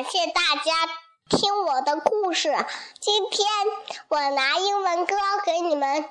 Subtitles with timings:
[0.00, 0.72] 感谢大家
[1.28, 2.48] 听我的故事。
[3.00, 3.46] 今天
[4.08, 6.08] 我拿英文歌给你们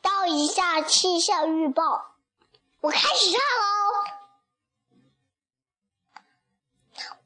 [0.00, 2.14] 报一下气象预报。
[2.80, 3.92] 我开始唱喽。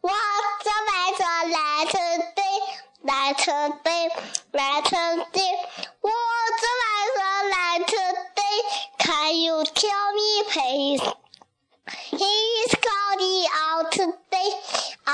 [0.01, 2.59] What's the weather like today?
[3.05, 4.09] Like today,
[4.51, 5.55] like today.
[6.01, 8.57] What's the weather like today?
[8.99, 11.03] Can you tell me, please?
[12.11, 14.26] It's cloudy out today,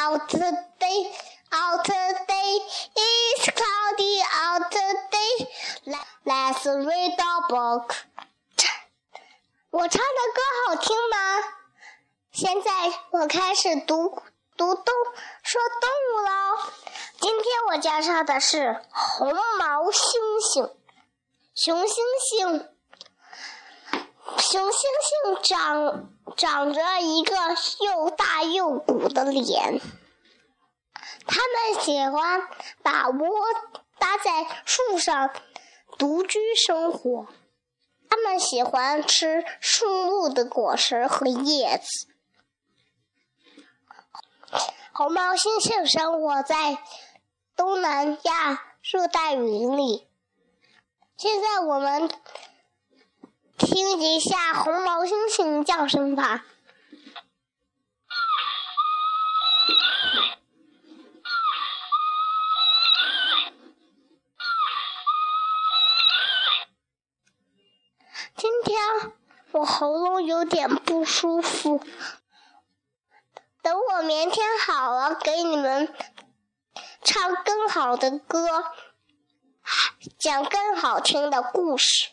[0.02, 1.12] out today,
[1.52, 2.58] out today.
[2.96, 5.46] It's cloudy out today.
[5.86, 7.94] Let- Let's read the book.
[9.70, 11.16] 我唱的歌好听吗？
[12.30, 12.70] 现在
[13.10, 14.22] 我开始读
[14.56, 14.94] 读动
[15.42, 16.58] 说动物喽。
[17.20, 20.72] 今天我介绍的是红毛猩猩。
[21.54, 21.96] 熊猩
[22.30, 22.68] 猩，
[24.38, 27.34] 熊猩猩长长着一个
[27.80, 29.80] 又大又鼓的脸。
[31.26, 32.48] 它们喜欢
[32.82, 33.28] 把窝
[33.98, 35.30] 搭在树上，
[35.98, 37.26] 独居生活。
[38.08, 42.08] 它们喜欢吃树木的果实和叶子。
[44.92, 46.76] 红毛猩猩生活在
[47.56, 50.06] 东南亚热带雨林里。
[51.16, 52.10] 现在我们
[53.56, 56.44] 听一下红毛猩猩叫声吧。
[68.34, 69.12] 今天
[69.52, 71.80] 我喉咙有点不舒服，
[73.62, 75.94] 等我明天好了，给你们
[77.04, 78.72] 唱更好的歌，
[80.18, 82.10] 讲更好听的故事。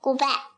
[0.00, 0.55] Goodbye。